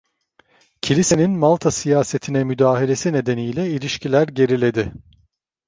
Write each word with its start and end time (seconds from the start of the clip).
"Kilisenin 0.81 1.31
Malta 1.37 1.71
siyasetine 1.71 2.43
müdahalesi 2.43 3.13
nedeniyle 3.13 3.69
ilişkiler 3.71 4.27
geriledi" 4.27 4.91